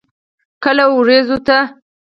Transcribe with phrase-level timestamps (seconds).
[0.63, 1.57] کله ورېځو ته.